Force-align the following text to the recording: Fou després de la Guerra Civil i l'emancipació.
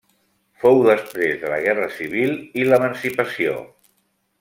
Fou 0.63 0.79
després 0.87 1.37
de 1.43 1.53
la 1.53 1.61
Guerra 1.67 1.93
Civil 2.01 2.35
i 2.63 2.67
l'emancipació. 2.73 3.59